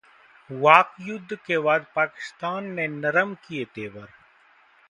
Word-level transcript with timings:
वाकयुद्ध 0.49 1.35
के 1.37 1.57
बाद 1.57 1.85
पाकिस्तान 1.95 2.71
ने 2.71 2.87
नरम 2.87 3.35
किये 3.47 3.65
तेवर 3.75 4.07